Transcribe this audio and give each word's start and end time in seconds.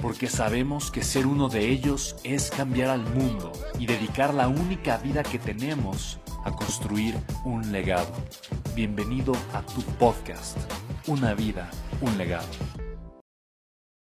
porque 0.00 0.26
sabemos 0.26 0.90
que 0.90 1.02
ser 1.02 1.26
uno 1.26 1.48
de 1.48 1.68
ellos 1.68 2.16
es 2.22 2.50
cambiar 2.50 2.90
al 2.90 3.02
mundo 3.02 3.52
y 3.78 3.86
dedicar 3.86 4.34
la 4.34 4.48
única 4.48 4.98
vida 4.98 5.22
que 5.22 5.38
tenemos 5.38 6.20
a 6.44 6.52
construir 6.52 7.14
un 7.44 7.72
legado. 7.72 8.12
Bienvenido 8.74 9.32
a 9.52 9.62
tu 9.62 9.82
podcast, 9.98 10.58
Una 11.06 11.34
vida, 11.34 11.70
un 12.00 12.18
legado. 12.18 12.48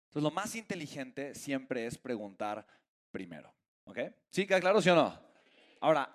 Entonces, 0.08 0.24
lo 0.24 0.32
más 0.32 0.56
inteligente 0.56 1.36
siempre 1.36 1.86
es 1.86 1.98
preguntar 1.98 2.66
primero. 3.12 3.54
¿Ok? 3.86 4.00
¿Sí? 4.32 4.48
¿Queda 4.48 4.60
claro, 4.60 4.82
sí 4.82 4.90
o 4.90 4.96
no? 4.96 5.18
Ahora, 5.82 6.10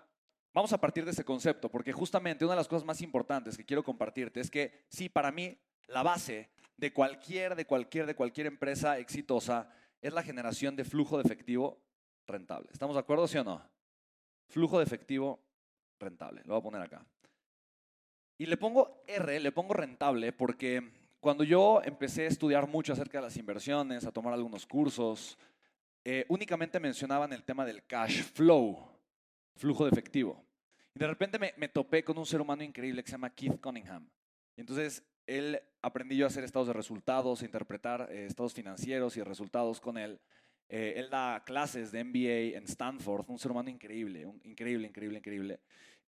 vamos 0.53 0.73
a 0.73 0.79
partir 0.79 1.05
de 1.05 1.13
ese 1.13 1.25
concepto, 1.25 1.71
porque 1.71 1.93
justamente 1.93 2.45
una 2.45 2.55
de 2.55 2.61
las 2.61 2.69
cosas 2.69 2.85
más 2.85 3.01
importantes 3.03 3.57
que 3.57 3.65
quiero 3.65 3.85
compartirte 3.85 4.41
es 4.41 4.51
que, 4.51 4.85
sí, 4.89 5.09
para 5.09 5.31
mí, 5.31 5.57
la 5.87 6.03
base 6.03 6.51
de 6.81 6.95
cualquier, 6.95 7.55
de 7.55 7.67
cualquier, 7.67 8.07
de 8.07 8.15
cualquier 8.15 8.47
empresa 8.47 8.99
exitosa 8.99 9.71
es 10.01 10.15
la 10.15 10.23
generación 10.23 10.77
de 10.77 10.85
flujo 10.85 11.19
de 11.19 11.25
efectivo 11.25 11.79
rentable. 12.27 12.71
¿Estamos 12.73 12.97
de 12.97 13.01
acuerdo, 13.01 13.29
sí 13.29 13.37
o 13.37 13.45
no? 13.45 13.63
Flujo 14.49 14.79
de 14.79 14.85
efectivo 14.85 15.39
rentable. 15.99 16.41
Lo 16.47 16.55
voy 16.55 16.61
a 16.61 16.63
poner 16.63 16.81
acá. 16.81 17.05
Y 18.39 18.47
le 18.47 18.57
pongo 18.57 19.03
R, 19.07 19.41
le 19.41 19.53
pongo 19.53 19.75
rentable, 19.75 20.33
porque 20.33 20.91
cuando 21.21 21.45
yo 21.45 21.83
empecé 21.85 22.25
a 22.25 22.29
estudiar 22.29 22.67
mucho 22.67 22.95
acerca 22.95 23.19
de 23.19 23.25
las 23.25 23.37
inversiones, 23.37 24.07
a 24.07 24.13
tomar 24.13 24.33
algunos 24.33 24.67
cursos, 24.67 25.37
eh, 26.03 26.25
únicamente 26.29 26.81
mencionaban 26.81 27.35
el 27.35 27.45
tema 27.45 27.67
del 27.67 27.85
cash 27.85 28.23
flow, 28.23 28.89
flujo 29.55 29.85
de 29.85 29.91
efectivo. 29.91 30.43
Y 30.95 30.99
de 30.99 31.07
repente 31.07 31.39
me, 31.39 31.53
me, 31.59 31.69
topé 31.69 32.03
con 32.03 32.17
un 32.17 32.25
ser 32.25 32.41
humano 32.41 32.63
increíble 32.63 33.03
que 33.05 33.11
se 33.11 33.17
llama 33.17 33.29
Keith 33.29 33.61
Cunningham. 33.61 34.09
Y 34.57 34.63
entonces 34.63 35.05
él 35.31 35.63
aprendí 35.81 36.17
yo 36.17 36.27
a 36.27 36.29
hacer 36.29 36.43
estados 36.43 36.67
de 36.67 36.75
resultados, 36.75 37.41
a 37.41 37.45
interpretar 37.45 38.09
eh, 38.11 38.27
estados 38.27 38.53
financieros 38.53 39.17
y 39.17 39.23
resultados 39.23 39.81
con 39.81 39.97
él. 39.97 40.21
Eh, 40.69 40.95
él 40.97 41.09
da 41.09 41.43
clases 41.45 41.93
de 41.93 42.03
MBA 42.03 42.59
en 42.59 42.65
Stanford, 42.65 43.25
un 43.29 43.39
ser 43.39 43.53
humano 43.53 43.71
increíble, 43.71 44.27
increíble, 44.45 44.89
increíble, 44.89 45.19
increíble. 45.19 45.61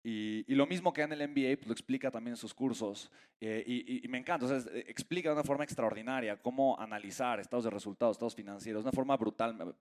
Y, 0.02 0.56
lo 0.56 0.66
mismo 0.66 0.94
que 0.94 1.02
en 1.02 1.12
el 1.12 1.28
MBA, 1.28 1.58
pues 1.58 1.68
lo 1.68 1.74
explica 1.74 2.10
también 2.10 2.34
en 2.34 2.38
sus 2.38 2.54
cursos. 2.54 3.12
Eh, 3.42 3.64
y, 4.04 4.08
me 4.08 4.18
encanta, 4.18 4.46
o 4.46 4.50
sea, 4.50 4.72
explica 4.76 5.30
de 5.30 5.34
una 5.34 5.44
forma 5.44 5.66
extraordinaria 5.66 6.38
cómo 6.42 6.80
analizar 6.80 7.42
estados 7.42 7.66
de 7.66 7.70
resultados, 7.70 8.16
estados 8.16 8.36
financieros, 8.36 8.84
de 8.84 8.90
una 8.90 8.96
forma 8.96 9.18
brutal, 9.18 9.76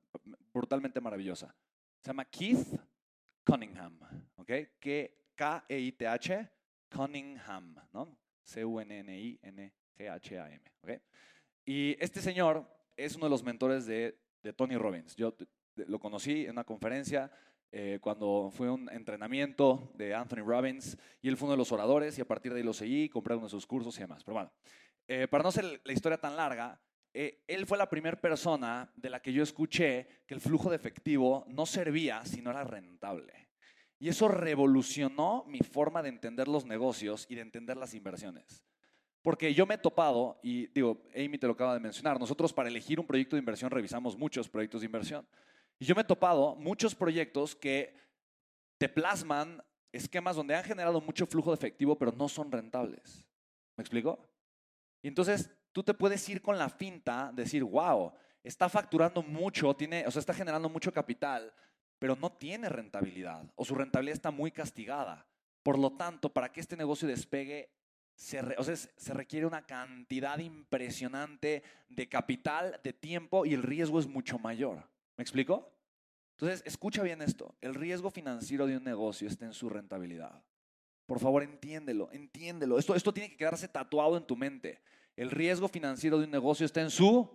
brutalmente 0.53 1.00
maravillosa. 1.00 1.55
Se 2.00 2.09
llama 2.09 2.25
Keith 2.25 2.66
Cunningham, 3.44 4.00
¿ok? 4.37 4.50
K-E-I-T-H, 5.37 6.50
Cunningham, 6.91 7.76
¿no? 7.93 8.19
C-U-N-N-I-N-G-H-A-M. 8.48 10.62
¿okay? 10.82 11.00
Y 11.64 11.97
este 12.03 12.20
señor 12.20 12.66
es 12.97 13.16
uno 13.16 13.26
de 13.26 13.31
los 13.31 13.42
mentores 13.42 13.86
de, 13.86 14.19
de 14.42 14.53
Tony 14.53 14.76
Robbins. 14.76 15.16
Yo 15.16 15.34
lo 15.75 15.98
conocí 15.98 16.44
en 16.44 16.53
una 16.53 16.64
conferencia 16.64 17.31
eh, 17.70 17.98
cuando 18.00 18.50
fue 18.50 18.70
un 18.70 18.88
entrenamiento 18.91 19.92
de 19.94 20.14
Anthony 20.14 20.42
Robbins 20.44 20.97
y 21.20 21.28
él 21.28 21.37
fue 21.37 21.47
uno 21.47 21.53
de 21.53 21.58
los 21.58 21.70
oradores 21.70 22.16
y 22.16 22.22
a 22.22 22.26
partir 22.26 22.53
de 22.53 22.60
ahí 22.60 22.64
lo 22.64 22.72
seguí, 22.72 23.10
compré 23.10 23.34
uno 23.34 23.44
de 23.44 23.50
sus 23.50 23.66
cursos 23.66 23.97
y 23.98 24.00
demás. 24.00 24.25
Pero 24.25 24.34
bueno, 24.34 24.53
eh, 25.06 25.28
para 25.28 25.44
no 25.44 25.53
ser 25.53 25.81
la 25.84 25.92
historia 25.92 26.19
tan 26.19 26.34
larga, 26.34 26.81
eh, 27.12 27.44
él 27.47 27.66
fue 27.66 27.76
la 27.76 27.91
primera 27.91 28.19
persona 28.19 28.91
de 28.97 29.10
la 29.10 29.20
que 29.20 29.32
yo 29.32 29.42
escuché 29.42 30.22
que 30.26 30.34
el 30.34 30.41
flujo 30.41 30.70
de 30.70 30.76
efectivo 30.76 31.44
no 31.48 31.66
servía 31.66 32.25
si 32.25 32.41
no 32.41 32.50
era 32.50 32.64
rentable. 32.64 33.38
Y 33.98 34.09
eso 34.09 34.28
revolucionó 34.28 35.44
mi 35.48 35.60
forma 35.60 36.03
de 36.03 36.09
entender 36.09 36.47
los 36.48 36.64
negocios 36.64 37.26
y 37.28 37.34
de 37.34 37.41
entender 37.41 37.76
las 37.76 37.94
inversiones. 37.94 38.62
Porque 39.22 39.53
yo 39.53 39.66
me 39.66 39.75
he 39.75 39.78
topado, 39.78 40.38
y 40.42 40.69
digo, 40.69 41.03
Amy 41.14 41.38
te 41.38 41.47
lo 41.47 41.54
acaba 41.54 41.75
de 41.75 41.81
mencionar, 41.81 42.19
nosotros 42.20 42.53
para 42.53 42.69
elegir 42.69 43.00
un 43.00 43.06
proyecto 43.06 43.34
de 43.37 43.41
inversión 43.41 43.70
revisamos 43.70 44.16
muchos 44.16 44.48
proyectos 44.48 44.81
de 44.82 44.87
inversión. 44.87 45.26
Y 45.78 45.84
yo 45.84 45.94
me 45.94 46.03
he 46.03 46.04
topado 46.04 46.54
muchos 46.54 46.94
proyectos 46.94 47.56
que 47.56 47.94
te 48.78 48.88
plasman 48.88 49.62
esquemas 49.92 50.37
donde 50.37 50.54
han 50.54 50.64
generado 50.64 51.00
mucho 51.00 51.26
flujo 51.26 51.50
de 51.50 51.56
efectivo, 51.56 51.98
pero 51.98 52.12
no 52.12 52.28
son 52.28 52.53
rentables. 52.53 53.26
¿Me 53.76 53.82
explico? 53.82 54.19
Y 55.03 55.08
entonces 55.08 55.50
tú 55.72 55.82
te 55.82 55.94
puedes 55.94 56.26
ir 56.28 56.41
con 56.41 56.56
la 56.56 56.69
finta, 56.69 57.32
decir, 57.34 57.64
wow, 57.64 58.12
está 58.42 58.69
facturando 58.69 59.22
mucho, 59.22 59.75
tiene, 59.75 60.06
o 60.06 60.10
sea, 60.10 60.20
está 60.20 60.34
generando 60.34 60.69
mucho 60.69 60.92
capital, 60.92 61.53
pero 61.98 62.16
no 62.16 62.31
tiene 62.32 62.69
rentabilidad 62.69 63.50
o 63.56 63.64
su 63.64 63.75
rentabilidad 63.75 64.14
está 64.14 64.31
muy 64.31 64.50
castigada. 64.50 65.26
Por 65.62 65.78
lo 65.78 65.92
tanto, 65.92 66.32
para 66.32 66.53
que 66.53 66.60
este 66.60 66.76
negocio 66.76 67.09
despegue, 67.09 67.70
se, 68.14 68.42
requiere 69.12 69.47
una 69.47 69.64
cantidad 69.64 70.38
impresionante 70.38 71.62
de 71.88 72.08
capital, 72.08 72.81
de 72.82 72.92
tiempo 72.92 73.47
y 73.47 73.54
el 73.54 73.62
riesgo 73.62 74.00
es 74.00 74.06
mucho 74.06 74.38
mayor. 74.38 74.88
¿Me 75.16 75.22
explico? 75.22 75.72
Entonces, 76.32 76.62
escucha 76.66 77.03
bien 77.03 77.22
esto. 77.22 77.54
El 77.60 77.75
riesgo 77.75 78.10
financiero 78.10 78.66
de 78.66 78.76
un 78.76 78.84
negocio 78.84 79.28
está 79.28 79.47
en 79.47 79.53
su 79.53 79.69
rentabilidad. 79.69 80.42
Por 81.06 81.20
favor, 81.20 81.42
entiéndelo, 81.42 82.10
entiéndelo. 82.12 82.78
Esto, 82.78 82.94
esto 82.94 83.14
tiene 83.14 83.31
que 83.31 83.37
quedarse 83.37 83.69
tatuado 83.69 84.16
en 84.16 84.26
tu 84.26 84.37
mente. 84.37 84.81
El 85.16 85.31
riesgo 85.31 85.69
financiero 85.69 86.19
de 86.19 86.25
un 86.25 86.31
negocio 86.31 86.66
está 86.66 86.81
en 86.81 86.91
su 86.91 87.31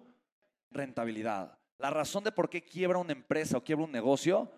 rentabilidad. 0.70 1.58
La 1.84 1.90
razón 1.90 2.24
de 2.24 2.32
por 2.32 2.50
qué 2.50 2.64
quiebra 2.64 2.98
una 2.98 3.12
empresa 3.12 3.58
o 3.58 3.62
quiebra 3.62 3.84
un 3.84 3.92
negocio 3.92 4.50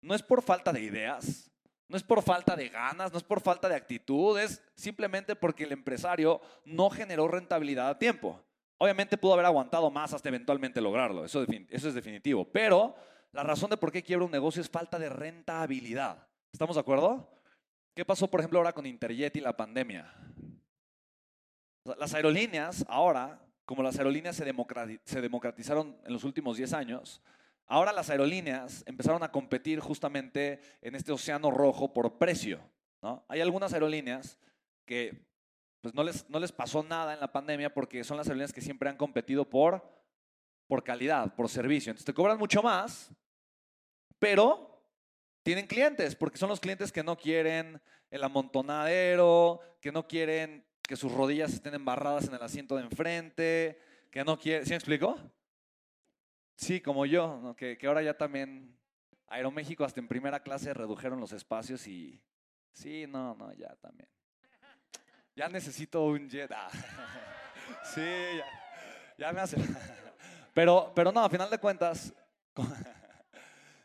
no 0.00 0.14
es 0.14 0.22
por 0.22 0.42
falta 0.42 0.72
de 0.72 0.80
ideas, 0.80 1.50
no 1.88 1.96
es 1.96 2.04
por 2.04 2.22
falta 2.22 2.54
de 2.54 2.68
ganas, 2.68 3.10
no 3.10 3.18
es 3.18 3.24
por 3.24 3.40
falta 3.40 3.68
de 3.68 3.74
actitud, 3.74 4.38
es 4.38 4.62
simplemente 4.76 5.34
porque 5.34 5.64
el 5.64 5.72
empresario 5.72 6.40
no 6.64 6.88
generó 6.88 7.26
rentabilidad 7.26 7.88
a 7.88 7.98
tiempo. 7.98 8.40
Obviamente 8.78 9.18
pudo 9.18 9.32
haber 9.32 9.46
aguantado 9.46 9.90
más 9.90 10.14
hasta 10.14 10.28
eventualmente 10.28 10.80
lograrlo, 10.80 11.24
eso, 11.24 11.44
es 11.68 11.94
definitivo, 11.94 12.44
pero 12.44 12.94
la 13.32 13.42
razón 13.42 13.68
de 13.68 13.76
por 13.76 13.90
qué 13.90 14.04
quiebra 14.04 14.24
un 14.24 14.30
negocio 14.30 14.62
es 14.62 14.70
falta 14.70 15.00
de 15.00 15.08
rentabilidad. 15.08 16.28
¿Estamos 16.52 16.76
de 16.76 16.80
acuerdo? 16.80 17.28
¿Qué 17.92 18.04
pasó, 18.04 18.30
por 18.30 18.38
ejemplo, 18.38 18.60
ahora 18.60 18.72
con 18.72 18.86
Interjet 18.86 19.34
y 19.34 19.40
la 19.40 19.56
pandemia? 19.56 20.14
Las 21.98 22.14
aerolíneas 22.14 22.84
ahora 22.88 23.45
como 23.66 23.82
las 23.82 23.98
aerolíneas 23.98 24.36
se, 24.36 25.20
democratizaron 25.20 25.98
en 26.04 26.12
los 26.12 26.24
últimos 26.24 26.56
10 26.56 26.72
años, 26.72 27.20
ahora 27.66 27.92
las 27.92 28.08
aerolíneas 28.08 28.84
empezaron 28.86 29.24
a 29.24 29.32
competir 29.32 29.80
justamente 29.80 30.60
en 30.80 30.94
este 30.94 31.12
océano 31.12 31.50
rojo 31.50 31.92
por 31.92 32.16
precio. 32.16 32.60
Hay 33.28 33.40
algunas 33.40 33.72
aerolíneas 33.72 34.38
que 34.84 35.26
pues, 35.80 35.94
no, 35.94 36.02
les, 36.40 36.52
pasó 36.52 36.82
nada 36.82 37.12
en 37.12 37.20
la 37.20 37.30
pandemia 37.30 37.74
porque 37.74 38.02
son 38.04 38.16
las 38.16 38.26
aerolíneas 38.28 38.52
que 38.52 38.60
siempre 38.60 38.88
han 38.88 38.96
competido 38.96 39.44
por 39.50 39.82
calidad, 40.84 41.34
por 41.34 41.48
servicio. 41.48 41.90
Entonces 41.90 42.06
te 42.06 42.14
cobran 42.14 42.38
mucho 42.38 42.62
más, 42.62 43.10
pero 44.18 44.80
tienen 45.42 45.66
clientes, 45.66 46.14
porque 46.14 46.38
son 46.38 46.48
los 46.48 46.60
clientes 46.60 46.90
que 46.90 47.04
no 47.04 47.16
quieren 47.16 47.80
el 48.10 48.24
amontonadero, 48.24 49.60
que 49.80 49.92
no 49.92 50.06
quieren 50.06 50.64
que 50.86 50.96
sus 50.96 51.12
rodillas 51.12 51.52
estén 51.52 51.74
embarradas 51.74 52.28
en 52.28 52.34
el 52.34 52.42
asiento 52.42 52.76
de 52.76 52.82
enfrente, 52.82 53.80
que 54.10 54.24
no 54.24 54.38
quiere, 54.38 54.64
¿sí 54.64 54.70
me 54.70 54.76
explico? 54.76 55.18
Sí, 56.56 56.80
como 56.80 57.06
yo, 57.06 57.54
que, 57.56 57.76
que 57.76 57.86
ahora 57.86 58.02
ya 58.02 58.16
también 58.16 58.76
Aeroméxico 59.28 59.84
hasta 59.84 60.00
en 60.00 60.08
primera 60.08 60.40
clase 60.40 60.72
redujeron 60.72 61.20
los 61.20 61.32
espacios 61.32 61.86
y 61.86 62.22
sí, 62.72 63.06
no, 63.06 63.34
no, 63.34 63.52
ya 63.52 63.74
también. 63.76 64.08
Ya 65.34 65.48
necesito 65.48 66.04
un 66.04 66.28
jet. 66.28 66.50
Sí, 67.92 68.00
ya, 68.00 68.46
ya 69.18 69.32
me 69.32 69.40
hace. 69.40 69.56
Pero, 70.54 70.92
pero 70.94 71.10
no, 71.10 71.22
a 71.22 71.28
final 71.28 71.50
de 71.50 71.58
cuentas, 71.58 72.14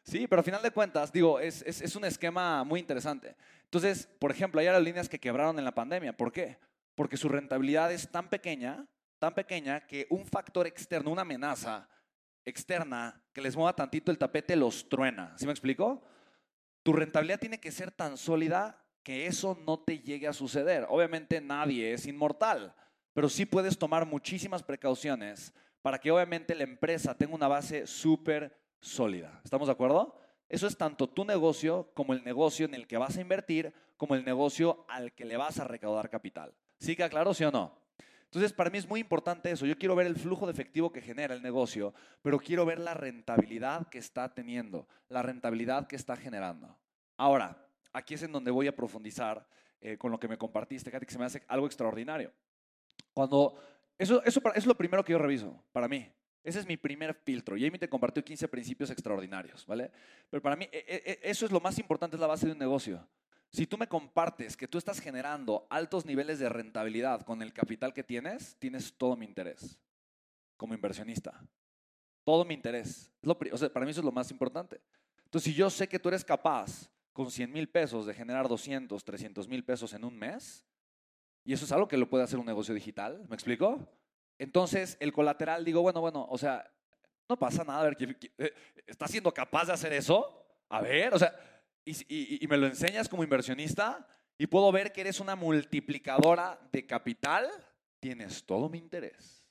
Sí, 0.04 0.28
pero 0.28 0.42
a 0.42 0.44
final 0.44 0.62
de 0.62 0.72
cuentas, 0.72 1.12
digo, 1.12 1.40
es, 1.40 1.64
es, 1.66 1.82
es 1.82 1.96
un 1.96 2.06
esquema 2.06 2.64
muy 2.64 2.80
interesante. 2.80 3.36
Entonces, 3.66 4.08
por 4.20 4.32
ejemplo, 4.32 4.60
hay 4.60 4.68
aerolíneas 4.68 5.08
que 5.08 5.20
quebraron 5.20 5.58
en 5.60 5.66
la 5.66 5.74
pandemia. 5.74 6.14
¿Por 6.14 6.32
qué? 6.32 6.58
Porque 6.96 7.18
su 7.18 7.30
rentabilidad 7.30 7.92
es 7.92 8.10
tan 8.10 8.30
pequeña, 8.30 8.88
tan 9.20 9.34
pequeña, 9.34 9.86
que 9.88 10.08
un 10.10 10.26
factor 10.26 10.68
externo, 10.68 11.12
una 11.12 11.22
amenaza 11.22 11.88
externa 12.46 13.24
que 13.34 13.42
les 13.42 13.56
mueva 13.56 13.76
tantito 13.76 14.12
el 14.12 14.18
tapete 14.18 14.56
los 14.56 14.90
truena. 14.90 15.34
¿Sí 15.38 15.46
me 15.46 15.52
explico? 15.52 16.04
Tu 16.84 16.94
rentabilidad 16.94 17.40
tiene 17.40 17.60
que 17.60 17.72
ser 17.72 17.92
tan 17.92 18.18
sólida 18.18 18.84
que 19.04 19.28
eso 19.28 19.58
no 19.66 19.80
te 19.80 20.00
llegue 20.00 20.28
a 20.28 20.34
suceder. 20.34 20.86
Obviamente 20.90 21.42
nadie 21.42 21.94
es 21.94 22.06
inmortal, 22.06 22.74
pero 23.14 23.30
sí 23.30 23.46
puedes 23.46 23.78
tomar 23.78 24.06
muchísimas 24.06 24.64
precauciones 24.64 25.54
para 25.82 26.00
que 26.00 26.12
obviamente 26.12 26.56
la 26.56 26.64
empresa 26.64 27.16
tenga 27.16 27.36
una 27.36 27.48
base 27.48 27.88
súper 27.88 28.56
sólida. 28.80 29.42
¿Estamos 29.44 29.68
de 29.68 29.74
acuerdo? 29.74 30.20
Eso 30.50 30.68
es 30.68 30.78
tanto 30.78 31.08
tu 31.08 31.26
negocio 31.26 31.92
como 31.94 32.14
el 32.14 32.24
negocio 32.24 32.66
en 32.66 32.74
el 32.74 32.88
que 32.88 32.98
vas 32.98 33.18
a 33.18 33.22
invertir, 33.22 33.74
como 33.98 34.16
el 34.16 34.26
negocio 34.26 34.86
al 34.90 35.14
que 35.14 35.26
le 35.26 35.38
vas 35.38 35.60
a 35.60 35.64
recaudar 35.64 36.10
capital. 36.10 36.54
¿Sí 36.82 36.96
queda 36.96 37.10
claro, 37.10 37.32
sí 37.36 37.44
o 37.44 37.52
no? 37.52 37.78
Entonces, 38.24 38.54
para 38.54 38.72
mí 38.72 38.80
es 38.80 38.88
muy 38.88 39.00
importante 39.00 39.52
eso. 39.52 39.68
Yo 39.68 39.78
quiero 39.78 39.96
ver 39.96 40.08
el 40.08 40.16
flujo 40.16 40.48
de 40.48 40.52
efectivo 40.52 40.92
que 40.92 41.00
genera 41.00 41.36
el 41.36 41.44
negocio, 41.44 41.94
pero 42.24 42.40
quiero 42.40 42.66
ver 42.66 42.80
la 42.80 42.96
rentabilidad 42.96 43.88
que 43.90 44.00
está 44.00 44.34
teniendo, 44.34 44.88
la 45.08 45.22
rentabilidad 45.22 45.86
que 45.86 45.96
está 45.96 46.16
generando. 46.16 46.76
Ahora, 47.18 47.68
aquí 47.94 48.16
es 48.16 48.24
en 48.24 48.32
donde 48.32 48.50
voy 48.50 48.66
a 48.68 48.76
profundizar 48.76 49.46
eh, 49.80 49.96
con 49.96 50.12
lo 50.12 50.20
que 50.20 50.28
me 50.28 50.40
compartiste, 50.40 50.90
Katy, 50.90 51.06
que 51.06 51.12
se 51.12 51.20
me 51.20 51.26
hace 51.26 51.44
algo 51.48 51.68
extraordinario. 51.68 52.34
Cuando, 53.14 53.62
eso, 54.00 54.24
eso, 54.24 54.42
es 54.56 54.66
lo 54.66 54.76
primero 54.76 55.06
que 55.06 55.12
yo 55.12 55.20
reviso, 55.20 55.64
para 55.72 55.88
mí. 55.88 56.12
Ese 56.44 56.62
es 56.62 56.66
mi 56.66 56.78
primer 56.78 57.14
filtro. 57.14 57.56
Jamie 57.56 57.78
te 57.78 57.90
compartió 57.90 58.24
15 58.24 58.48
principios 58.48 58.90
extraordinarios, 58.90 59.68
¿vale? 59.68 59.92
Pero 60.32 60.42
para 60.42 60.56
mí, 60.56 60.68
e, 60.72 60.84
e, 60.88 61.12
e, 61.12 61.20
eso 61.30 61.46
es 61.46 61.52
lo 61.52 61.60
más 61.60 61.78
importante, 61.78 62.16
es 62.16 62.20
la 62.20 62.26
base 62.26 62.48
de 62.48 62.54
un 62.54 62.58
negocio. 62.58 63.08
Si 63.52 63.68
tú 63.68 63.78
me 63.78 63.88
compartes 63.88 64.56
que 64.56 64.68
tú 64.68 64.78
estás 64.78 65.00
generando 65.02 65.68
altos 65.70 66.06
niveles 66.06 66.40
de 66.40 66.48
rentabilidad 66.48 67.22
con 67.24 67.42
el 67.42 67.52
capital 67.52 67.94
que 67.94 68.04
tienes, 68.04 68.56
tienes 68.60 68.94
todo 68.98 69.18
mi 69.18 69.26
interés 69.26 69.78
como 70.56 70.74
inversionista. 70.74 71.44
Todo 72.24 72.46
mi 72.46 72.54
interés. 72.54 73.12
o 73.24 73.58
sea, 73.58 73.74
para 73.74 73.86
mí 73.86 73.92
eso 73.92 74.02
es 74.02 74.06
lo 74.06 74.12
más 74.12 74.32
importante. 74.32 74.80
Entonces, 75.26 75.52
si 75.52 75.58
yo 75.58 75.70
sé 75.70 75.90
que 75.90 76.00
tú 76.00 76.10
eres 76.10 76.24
capaz 76.24 76.90
con 77.12 77.30
100 77.30 77.52
mil 77.52 77.68
pesos 77.68 78.06
de 78.06 78.14
generar 78.14 78.48
200, 78.48 79.04
300 79.04 79.48
mil 79.48 79.66
pesos 79.66 79.94
en 79.94 80.06
un 80.06 80.18
mes, 80.18 80.64
y 81.44 81.52
eso 81.52 81.66
es 81.66 81.72
algo 81.72 81.88
que 81.88 81.98
lo 81.98 82.08
puede 82.08 82.24
hacer 82.24 82.40
un 82.40 82.46
negocio 82.46 82.74
digital, 82.74 83.26
¿me 83.28 83.36
explico? 83.36 83.86
Entonces, 84.38 84.98
el 85.00 85.12
colateral, 85.12 85.66
digo, 85.66 85.82
bueno, 85.82 86.00
bueno, 86.00 86.28
o 86.30 86.38
sea, 86.38 86.72
no 87.28 87.38
pasa 87.38 87.64
nada, 87.64 87.90
a 87.90 87.92
eh, 88.00 88.54
¿estás 88.86 89.12
siendo 89.12 89.34
capaz 89.34 89.66
de 89.66 89.74
hacer 89.74 89.94
eso? 89.94 90.46
A 90.70 90.80
ver, 90.82 91.14
o 91.14 91.20
sea, 91.20 91.34
y, 91.86 92.48
me 92.48 92.58
lo 92.58 92.68
enseñas 92.68 93.10
como 93.10 93.24
inversionista 93.24 94.08
y 94.38 94.48
puedo 94.48 94.72
ver 94.72 94.92
que 94.92 95.02
eres 95.02 95.20
una 95.20 95.36
multiplicadora 95.36 96.60
de 96.72 96.86
capital, 96.86 97.50
tienes 98.00 98.44
todo 98.46 98.70
mi 98.70 98.78
interés 98.78 99.46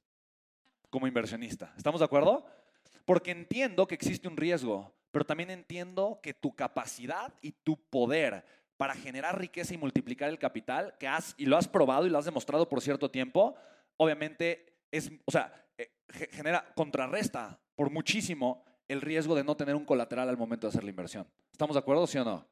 como 0.91 1.07
inversionista. 1.07 1.73
¿Estamos 1.77 2.01
de 2.01 2.05
acuerdo? 2.05 2.45
Porque 3.05 3.31
entiendo 3.31 3.87
que 3.87 3.95
existe 3.95 4.29
un 4.29 4.37
riesgo, 4.37 4.95
pero 5.11 5.25
también 5.25 5.51
entiendo 5.51 6.21
que 6.23 6.35
tu 6.35 6.55
capacidad 6.55 7.35
y 7.41 7.53
tu 7.53 7.77
poder 7.89 8.45
para 8.77 8.95
generar 8.95 9.39
riqueza 9.39 9.75
y 9.75 9.79
multiplicar 9.79 10.31
el 10.31 10.39
capital 10.39 10.97
que 10.99 11.07
has 11.07 11.35
y 11.37 11.47
lo 11.47 11.57
has 11.57 11.69
probado 11.69 12.07
y 12.07 12.11
lo 12.11 12.19
has 12.19 12.25
demostrado 12.25 12.69
por 12.69 12.81
cierto 12.81 13.11
tiempo, 13.11 13.55
obviamente 13.97 14.79
es, 14.91 15.13
o 15.25 15.31
sea, 15.31 15.53
eh, 15.77 15.93
genera, 16.31 16.73
contrarresta 16.75 17.61
por 17.75 17.91
muchísimo 17.91 18.65
el 18.91 19.01
riesgo 19.01 19.37
de 19.37 19.45
no 19.45 19.57
tener 19.57 19.77
un 19.77 19.85
colateral 19.85 20.29
al 20.29 20.37
momento 20.37 20.67
de 20.67 20.71
hacer 20.71 20.83
la 20.83 20.91
inversión. 20.91 21.27
¿Estamos 21.53 21.75
de 21.75 21.79
acuerdo, 21.79 22.07
sí 22.09 22.19
o 22.19 22.25
no? 22.25 22.45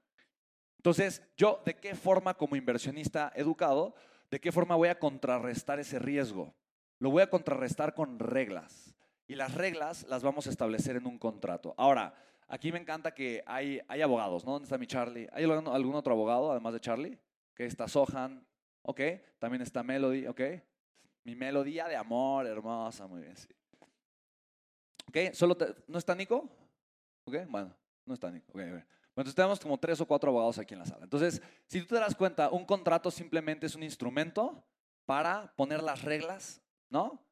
Entonces, 0.77 1.21
yo, 1.37 1.61
¿de 1.65 1.75
qué 1.75 1.97
forma 1.97 2.35
como 2.35 2.55
inversionista 2.55 3.33
educado, 3.35 3.95
de 4.31 4.41
qué 4.41 4.53
forma 4.53 4.77
voy 4.77 4.89
a 4.89 5.01
contrarrestar 5.01 5.81
ese 5.81 5.99
riesgo? 5.99 6.55
Lo 7.01 7.11
voy 7.11 7.23
a 7.23 7.31
contrarrestar 7.31 7.93
con 7.93 8.21
reglas. 8.21 8.95
Y 9.27 9.35
las 9.35 9.55
reglas 9.55 10.07
las 10.09 10.23
vamos 10.23 10.47
a 10.47 10.51
establecer 10.51 10.95
en 10.95 11.07
un 11.07 11.19
contrato. 11.19 11.75
Ahora, 11.77 12.15
aquí 12.47 12.71
me 12.71 12.79
encanta 12.79 13.13
que 13.13 13.43
hay, 13.45 13.81
hay 13.89 14.01
abogados, 14.01 14.45
¿no? 14.45 14.53
¿Dónde 14.53 14.67
está 14.67 14.79
mi 14.79 14.87
Charlie? 14.87 15.29
¿Hay 15.33 15.43
algún 15.45 15.95
otro 15.97 16.13
abogado 16.13 16.53
además 16.53 16.73
de 16.73 16.81
Charlie? 16.81 17.19
Que 17.57 17.67
está 17.67 17.89
Sohan, 17.89 18.47
¿ok? 18.83 19.01
También 19.41 19.63
está 19.63 19.83
Melody, 19.83 20.29
¿ok? 20.29 20.41
Mi 21.25 21.35
melodía 21.35 21.89
de 21.89 21.97
amor, 21.97 22.47
hermosa, 22.47 23.09
muy 23.09 23.23
bien, 23.23 23.37
sí. 23.37 23.49
¿Ok? 25.09 25.33
¿Solo 25.33 25.57
¿No 25.87 25.99
está 25.99 26.15
Nico? 26.15 26.49
¿Ok? 27.25 27.37
Bueno, 27.49 27.75
no 28.05 28.15
está 28.15 28.31
Nico. 28.31 28.53
Okay, 28.53 28.69
Bueno, 28.69 28.85
entonces 29.17 29.35
tenemos 29.35 29.59
como 29.61 29.79
tres 29.79 30.01
o 30.01 30.07
cuatro 30.07 30.31
abogados 30.31 30.59
aquí 30.59 30.75
en 30.75 30.81
la 30.81 30.87
sala. 30.87 31.05
Entonces, 31.05 31.43
si 31.67 31.81
tú 31.81 31.95
te 31.95 32.01
das 32.01 32.15
cuenta, 32.15 32.51
un 32.51 32.65
contrato 32.65 33.11
simplemente 33.11 33.67
es 33.67 33.75
un 33.75 33.83
instrumento 33.83 34.65
para 35.07 35.55
poner 35.57 35.83
las 35.83 36.03
reglas, 36.03 36.61
¿no? 36.91 37.25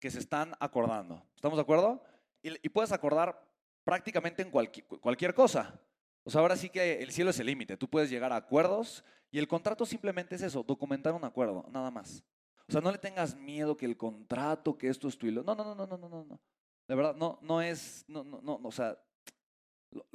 Que 0.00 0.10
se 0.10 0.18
están 0.18 0.54
acordando. 0.58 1.22
¿Estamos 1.36 1.56
de 1.58 1.62
acuerdo? 1.62 2.02
Y, 2.42 2.68
puedes 2.70 2.92
acordar 2.92 3.46
prácticamente 3.84 4.42
en 4.42 4.50
cualquier 4.50 5.34
cosa. 5.34 5.80
O 6.24 6.30
sea, 6.30 6.40
ahora 6.40 6.56
sí 6.56 6.70
que 6.70 7.02
el 7.02 7.10
cielo 7.10 7.30
es 7.30 7.38
el 7.40 7.46
límite. 7.46 7.76
Tú 7.76 7.88
puedes 7.88 8.10
llegar 8.10 8.32
a 8.32 8.36
acuerdos 8.36 9.04
y 9.30 9.38
el 9.38 9.48
contrato 9.48 9.84
simplemente 9.84 10.34
es 10.34 10.42
eso, 10.42 10.62
documentar 10.62 11.14
un 11.14 11.24
acuerdo, 11.24 11.66
nada 11.70 11.90
más. 11.90 12.24
O 12.68 12.72
sea, 12.72 12.80
no 12.80 12.92
le 12.92 12.98
tengas 12.98 13.34
miedo 13.34 13.76
que 13.76 13.86
el 13.86 13.96
contrato, 13.96 14.76
que 14.76 14.88
esto 14.88 15.08
es 15.08 15.16
tu 15.16 15.26
hilo. 15.26 15.42
No, 15.42 15.54
no, 15.54 15.74
no, 15.74 15.74
no, 15.74 15.86
no, 15.86 16.08
no, 16.08 16.24
no. 16.24 16.40
De 16.88 16.94
verdad, 16.94 17.14
no, 17.14 17.38
no 17.42 17.60
es, 17.60 18.04
no, 18.08 18.24
no, 18.24 18.40
no, 18.40 18.60
o 18.64 18.72
sea, 18.72 18.98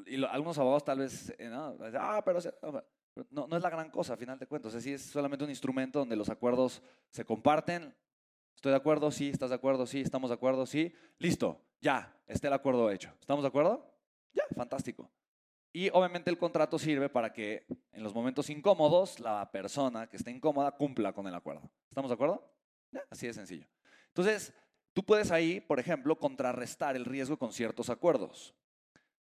y 0.05 0.23
algunos 0.23 0.57
abogados 0.57 0.83
tal 0.83 0.99
vez, 0.99 1.33
eh, 1.37 1.47
no, 1.47 1.77
ah, 1.99 2.21
pero, 2.25 2.39
no, 3.29 3.47
no 3.47 3.57
es 3.57 3.63
la 3.63 3.69
gran 3.69 3.89
cosa, 3.89 4.13
a 4.13 4.17
final 4.17 4.39
de 4.39 4.47
cuentas. 4.47 4.69
O 4.69 4.71
sea, 4.71 4.81
sí 4.81 4.93
es 4.93 5.03
solamente 5.03 5.43
un 5.43 5.49
instrumento 5.49 5.99
donde 5.99 6.15
los 6.15 6.29
acuerdos 6.29 6.81
se 7.11 7.25
comparten. 7.25 7.95
¿Estoy 8.55 8.71
de 8.71 8.77
acuerdo? 8.77 9.11
Sí. 9.11 9.29
¿Estás 9.29 9.49
de 9.49 9.55
acuerdo? 9.55 9.85
Sí. 9.85 10.01
¿Estamos 10.01 10.29
de 10.29 10.35
acuerdo? 10.35 10.65
Sí. 10.65 10.93
Listo. 11.19 11.61
Ya. 11.81 12.15
Esté 12.27 12.47
el 12.47 12.53
acuerdo 12.53 12.89
hecho. 12.89 13.13
¿Estamos 13.19 13.43
de 13.43 13.49
acuerdo? 13.49 13.93
Ya. 14.33 14.43
Fantástico. 14.55 15.11
Y 15.71 15.89
obviamente 15.89 16.29
el 16.29 16.37
contrato 16.37 16.77
sirve 16.77 17.09
para 17.09 17.33
que 17.33 17.65
en 17.91 18.03
los 18.03 18.13
momentos 18.13 18.49
incómodos 18.49 19.19
la 19.19 19.51
persona 19.51 20.07
que 20.07 20.17
esté 20.17 20.31
incómoda 20.31 20.71
cumpla 20.71 21.13
con 21.13 21.27
el 21.27 21.33
acuerdo. 21.33 21.69
¿Estamos 21.89 22.09
de 22.09 22.15
acuerdo? 22.15 22.47
Así 23.09 23.25
de 23.25 23.33
sencillo. 23.33 23.67
Entonces, 24.07 24.53
tú 24.93 25.03
puedes 25.03 25.31
ahí, 25.31 25.59
por 25.59 25.79
ejemplo, 25.79 26.17
contrarrestar 26.17 26.95
el 26.95 27.05
riesgo 27.05 27.37
con 27.37 27.51
ciertos 27.51 27.89
acuerdos. 27.89 28.53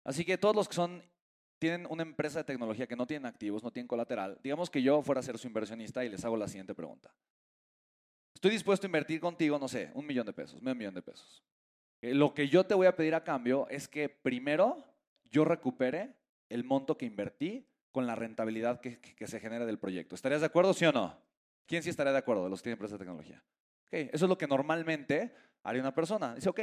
Así 0.03 0.25
que 0.25 0.37
todos 0.37 0.55
los 0.55 0.67
que 0.67 0.75
son 0.75 1.03
tienen 1.59 1.87
una 1.89 2.03
empresa 2.03 2.39
de 2.39 2.43
tecnología 2.43 2.87
que 2.87 2.95
no 2.95 3.07
tienen 3.07 3.25
activos, 3.25 3.63
no 3.63 3.71
tienen 3.71 3.87
colateral, 3.87 4.39
digamos 4.43 4.69
que 4.69 4.81
yo 4.81 5.01
fuera 5.01 5.19
a 5.19 5.23
ser 5.23 5.37
su 5.37 5.47
inversionista 5.47 6.05
y 6.05 6.09
les 6.09 6.23
hago 6.23 6.37
la 6.37 6.47
siguiente 6.47 6.75
pregunta. 6.75 7.13
Estoy 8.33 8.51
dispuesto 8.51 8.85
a 8.85 8.89
invertir 8.89 9.19
contigo, 9.19 9.57
no 9.57 9.67
sé, 9.67 9.89
un 9.95 10.05
millón 10.05 10.25
de 10.25 10.33
pesos, 10.33 10.61
medio 10.61 10.75
millón 10.75 10.93
de 10.93 11.01
pesos. 11.01 11.43
Eh, 12.01 12.13
lo 12.13 12.33
que 12.33 12.47
yo 12.47 12.65
te 12.65 12.75
voy 12.75 12.85
a 12.85 12.95
pedir 12.95 13.15
a 13.15 13.23
cambio 13.23 13.67
es 13.69 13.87
que 13.87 14.09
primero 14.09 14.85
yo 15.31 15.43
recupere 15.43 16.13
el 16.49 16.63
monto 16.63 16.97
que 16.97 17.05
invertí 17.05 17.67
con 17.91 18.05
la 18.05 18.13
rentabilidad 18.13 18.79
que, 18.79 18.99
se 19.25 19.39
genera 19.39 19.65
del 19.65 19.79
proyecto. 19.79 20.13
¿Estarías 20.13 20.41
de 20.41 20.47
acuerdo, 20.47 20.73
sí 20.73 20.85
o 20.85 20.91
no? 20.91 21.19
¿Quién 21.65 21.81
sí 21.81 21.89
estaría 21.89 22.13
de 22.13 22.19
acuerdo 22.19 22.43
de 22.43 22.51
los 22.51 22.59
que 22.59 22.65
tienen 22.65 22.75
empresas 22.75 22.99
de 22.99 23.03
tecnología? 23.03 23.43
Okay, 23.87 24.09
eso 24.13 24.25
es 24.25 24.29
lo 24.29 24.37
que 24.37 24.47
normalmente 24.47 25.33
haría 25.67 25.81
una 25.81 25.93
persona. 25.93 26.33
Dice, 26.33 26.49
ok, 26.49 26.61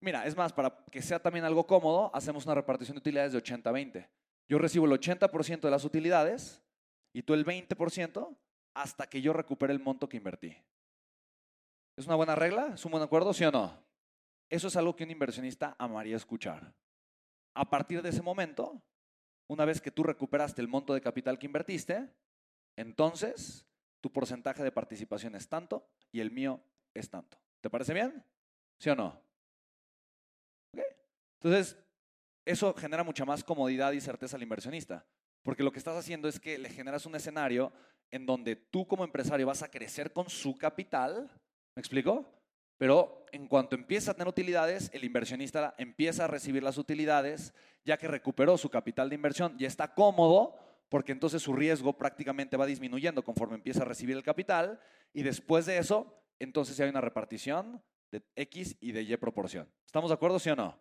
mira, 0.00 0.26
es 0.26 0.36
más, 0.36 0.52
para 0.52 0.84
que 0.90 1.00
sea 1.00 1.20
también 1.20 1.44
algo 1.44 1.66
cómodo, 1.66 2.10
hacemos 2.12 2.44
una 2.44 2.56
repartición 2.56 2.96
de 2.96 2.98
utilidades 2.98 3.32
de 3.32 3.38
80-20. 3.40 4.08
Yo 4.48 4.58
recibo 4.58 4.86
el 4.86 4.92
80% 4.92 5.60
de 5.60 5.70
las 5.70 5.84
utilidades 5.84 6.60
y 7.14 7.22
tú 7.22 7.32
el 7.34 7.46
20% 7.46 8.36
hasta 8.74 9.06
que 9.08 9.22
yo 9.22 9.32
recupere 9.32 9.72
el 9.72 9.78
monto 9.78 10.08
que 10.08 10.16
invertí. 10.16 10.56
¿Es 11.96 12.06
una 12.06 12.16
buena 12.16 12.34
regla? 12.34 12.72
¿Es 12.74 12.84
un 12.84 12.90
buen 12.90 13.04
acuerdo, 13.04 13.32
sí 13.32 13.44
o 13.44 13.52
no? 13.52 13.80
Eso 14.50 14.66
es 14.66 14.76
algo 14.76 14.96
que 14.96 15.04
un 15.04 15.12
inversionista 15.12 15.76
amaría 15.78 16.16
escuchar. 16.16 16.74
A 17.54 17.70
partir 17.70 18.02
de 18.02 18.08
ese 18.08 18.20
momento, 18.20 18.82
una 19.48 19.64
vez 19.64 19.80
que 19.80 19.92
tú 19.92 20.02
recuperaste 20.02 20.60
el 20.60 20.66
monto 20.66 20.92
de 20.92 21.00
capital 21.00 21.38
que 21.38 21.46
invertiste, 21.46 22.12
entonces 22.76 23.64
tu 24.00 24.12
porcentaje 24.12 24.64
de 24.64 24.72
participación 24.72 25.36
es 25.36 25.48
tanto 25.48 25.88
y 26.10 26.18
el 26.18 26.32
mío 26.32 26.60
es 26.94 27.08
tanto. 27.08 27.43
¿Te 27.64 27.70
parece 27.70 27.94
bien? 27.94 28.22
¿Sí 28.78 28.90
o 28.90 28.94
no? 28.94 29.18
Entonces, 31.40 31.78
eso 32.44 32.74
genera 32.74 33.02
mucha 33.02 33.24
más 33.24 33.42
comodidad 33.42 33.92
y 33.92 34.02
certeza 34.02 34.36
al 34.36 34.42
inversionista, 34.42 35.06
porque 35.42 35.62
lo 35.62 35.72
que 35.72 35.78
estás 35.78 35.96
haciendo 35.96 36.28
es 36.28 36.38
que 36.38 36.58
le 36.58 36.68
generas 36.68 37.06
un 37.06 37.14
escenario 37.14 37.72
en 38.10 38.26
donde 38.26 38.54
tú 38.54 38.86
como 38.86 39.02
empresario 39.02 39.46
vas 39.46 39.62
a 39.62 39.70
crecer 39.70 40.12
con 40.12 40.28
su 40.28 40.58
capital, 40.58 41.30
¿me 41.74 41.80
explico? 41.80 42.30
Pero 42.76 43.24
en 43.32 43.48
cuanto 43.48 43.76
empieza 43.76 44.10
a 44.10 44.14
tener 44.14 44.28
utilidades, 44.28 44.90
el 44.92 45.02
inversionista 45.02 45.74
empieza 45.78 46.26
a 46.26 46.28
recibir 46.28 46.62
las 46.62 46.76
utilidades, 46.76 47.54
ya 47.82 47.96
que 47.96 48.08
recuperó 48.08 48.58
su 48.58 48.68
capital 48.68 49.08
de 49.08 49.14
inversión 49.14 49.56
y 49.58 49.64
está 49.64 49.94
cómodo, 49.94 50.54
porque 50.90 51.12
entonces 51.12 51.40
su 51.40 51.54
riesgo 51.54 51.96
prácticamente 51.96 52.58
va 52.58 52.66
disminuyendo 52.66 53.24
conforme 53.24 53.54
empieza 53.54 53.80
a 53.80 53.86
recibir 53.86 54.18
el 54.18 54.22
capital, 54.22 54.78
y 55.14 55.22
después 55.22 55.64
de 55.64 55.78
eso, 55.78 56.20
entonces 56.44 56.78
hay 56.78 56.88
una 56.88 57.00
repartición 57.00 57.82
de 58.12 58.22
X 58.36 58.76
y 58.80 58.92
de 58.92 59.02
Y 59.02 59.16
proporción. 59.16 59.68
¿Estamos 59.84 60.10
de 60.10 60.14
acuerdo, 60.14 60.38
sí 60.38 60.50
o 60.50 60.56
no? 60.56 60.80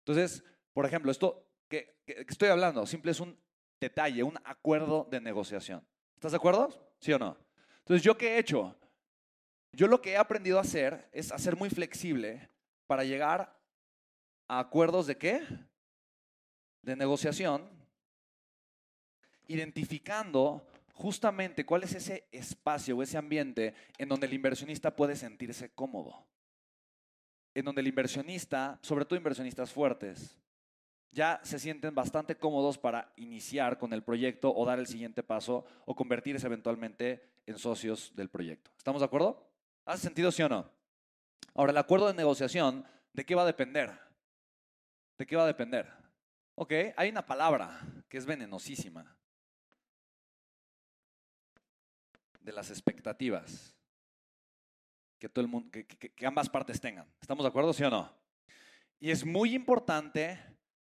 Entonces, 0.00 0.42
por 0.72 0.86
ejemplo, 0.86 1.10
esto 1.10 1.46
que, 1.68 2.00
que 2.06 2.24
estoy 2.26 2.48
hablando, 2.48 2.86
simple 2.86 3.10
es 3.10 3.20
un 3.20 3.38
detalle, 3.78 4.22
un 4.22 4.38
acuerdo 4.44 5.06
de 5.10 5.20
negociación. 5.20 5.86
¿Estás 6.14 6.32
de 6.32 6.36
acuerdo? 6.36 6.68
¿Sí 6.98 7.12
o 7.12 7.18
no? 7.18 7.36
Entonces, 7.80 8.02
¿yo 8.02 8.16
qué 8.16 8.34
he 8.34 8.38
hecho? 8.38 8.74
Yo 9.72 9.86
lo 9.86 10.00
que 10.00 10.12
he 10.12 10.16
aprendido 10.16 10.58
a 10.58 10.62
hacer 10.62 11.08
es 11.12 11.30
a 11.30 11.38
ser 11.38 11.56
muy 11.56 11.70
flexible 11.70 12.50
para 12.86 13.04
llegar 13.04 13.56
a 14.48 14.58
acuerdos 14.58 15.06
de 15.06 15.18
qué? 15.18 15.46
De 16.82 16.96
negociación, 16.96 17.68
identificando 19.46 20.66
justamente 20.98 21.64
cuál 21.64 21.84
es 21.84 21.94
ese 21.94 22.26
espacio 22.32 22.96
o 22.96 23.02
ese 23.04 23.16
ambiente 23.16 23.72
en 23.98 24.08
donde 24.08 24.26
el 24.26 24.34
inversionista 24.34 24.96
puede 24.96 25.14
sentirse 25.14 25.70
cómodo. 25.70 26.26
En 27.54 27.64
donde 27.64 27.82
el 27.82 27.86
inversionista, 27.86 28.80
sobre 28.82 29.04
todo 29.04 29.16
inversionistas 29.16 29.72
fuertes, 29.72 30.36
ya 31.12 31.40
se 31.44 31.60
sienten 31.60 31.94
bastante 31.94 32.36
cómodos 32.36 32.78
para 32.78 33.12
iniciar 33.14 33.78
con 33.78 33.92
el 33.92 34.02
proyecto 34.02 34.52
o 34.52 34.66
dar 34.66 34.80
el 34.80 34.88
siguiente 34.88 35.22
paso 35.22 35.64
o 35.86 35.94
convertirse 35.94 36.46
eventualmente 36.46 37.22
en 37.46 37.58
socios 37.58 38.12
del 38.16 38.28
proyecto. 38.28 38.72
¿Estamos 38.76 39.00
de 39.00 39.06
acuerdo? 39.06 39.48
¿Hace 39.84 40.02
sentido, 40.02 40.32
sí 40.32 40.42
o 40.42 40.48
no? 40.48 40.68
Ahora, 41.54 41.70
el 41.70 41.78
acuerdo 41.78 42.08
de 42.08 42.14
negociación, 42.14 42.84
¿de 43.12 43.24
qué 43.24 43.36
va 43.36 43.42
a 43.42 43.46
depender? 43.46 43.92
¿De 45.16 45.26
qué 45.26 45.36
va 45.36 45.44
a 45.44 45.46
depender? 45.46 45.88
Ok, 46.56 46.72
hay 46.96 47.08
una 47.08 47.24
palabra 47.24 47.80
que 48.08 48.18
es 48.18 48.26
venenosísima. 48.26 49.17
De 52.48 52.54
las 52.54 52.70
expectativas 52.70 53.76
que, 55.18 55.28
todo 55.28 55.44
el 55.44 55.50
mundo, 55.50 55.70
que, 55.70 55.84
que 55.84 56.26
ambas 56.26 56.48
partes 56.48 56.80
tengan. 56.80 57.06
¿Estamos 57.20 57.44
de 57.44 57.48
acuerdo, 57.50 57.74
sí 57.74 57.84
o 57.84 57.90
no? 57.90 58.10
Y 58.98 59.10
es 59.10 59.26
muy 59.26 59.54
importante 59.54 60.40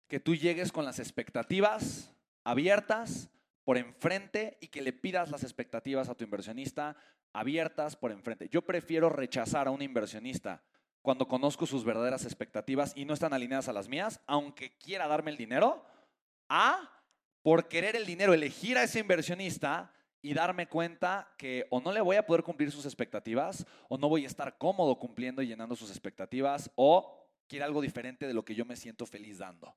que 0.06 0.20
tú 0.20 0.36
llegues 0.36 0.70
con 0.70 0.84
las 0.84 1.00
expectativas 1.00 2.14
abiertas 2.44 3.28
por 3.64 3.76
enfrente 3.76 4.56
y 4.60 4.68
que 4.68 4.82
le 4.82 4.92
pidas 4.92 5.32
las 5.32 5.42
expectativas 5.42 6.08
a 6.08 6.14
tu 6.14 6.22
inversionista 6.22 6.96
abiertas 7.32 7.96
por 7.96 8.12
enfrente. 8.12 8.48
Yo 8.48 8.62
prefiero 8.62 9.08
rechazar 9.08 9.66
a 9.66 9.72
un 9.72 9.82
inversionista 9.82 10.62
cuando 11.02 11.26
conozco 11.26 11.66
sus 11.66 11.84
verdaderas 11.84 12.24
expectativas 12.24 12.92
y 12.94 13.04
no 13.04 13.14
están 13.14 13.32
alineadas 13.32 13.68
a 13.68 13.72
las 13.72 13.88
mías, 13.88 14.20
aunque 14.28 14.76
quiera 14.78 15.08
darme 15.08 15.32
el 15.32 15.36
dinero, 15.36 15.84
a 16.48 17.02
por 17.42 17.66
querer 17.66 17.96
el 17.96 18.06
dinero 18.06 18.32
elegir 18.32 18.78
a 18.78 18.84
ese 18.84 19.00
inversionista 19.00 19.92
y 20.22 20.34
darme 20.34 20.68
cuenta 20.68 21.32
que 21.36 21.66
o 21.70 21.80
no 21.80 21.92
le 21.92 22.00
voy 22.00 22.16
a 22.16 22.26
poder 22.26 22.42
cumplir 22.42 22.70
sus 22.70 22.84
expectativas 22.84 23.66
o 23.88 23.96
no 23.98 24.08
voy 24.08 24.24
a 24.24 24.26
estar 24.26 24.58
cómodo 24.58 24.98
cumpliendo 24.98 25.42
y 25.42 25.46
llenando 25.46 25.76
sus 25.76 25.90
expectativas 25.90 26.70
o 26.74 27.14
quiere 27.46 27.64
algo 27.64 27.80
diferente 27.80 28.26
de 28.26 28.34
lo 28.34 28.44
que 28.44 28.54
yo 28.54 28.64
me 28.64 28.76
siento 28.76 29.06
feliz 29.06 29.38
dando. 29.38 29.74